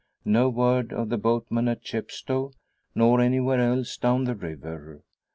No 0.25 0.49
word 0.49 0.93
of 0.93 1.09
the 1.09 1.17
boatman 1.19 1.67
at 1.67 1.83
Chepstow, 1.83 2.53
nor 2.95 3.21
anywhere 3.21 3.59
else 3.59 3.97
down 3.97 4.23
the 4.23 4.33
river. 4.33 5.03